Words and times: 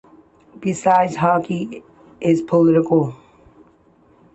Besides, 0.59 1.17
hockey 1.17 1.83
is 2.19 2.41
political. 2.41 3.15